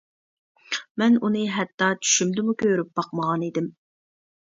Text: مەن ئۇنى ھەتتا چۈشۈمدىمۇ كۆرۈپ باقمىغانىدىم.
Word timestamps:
مەن 1.01 1.17
ئۇنى 1.27 1.43
ھەتتا 1.55 1.89
چۈشۈمدىمۇ 2.05 2.55
كۆرۈپ 2.63 2.89
باقمىغانىدىم. 3.01 3.69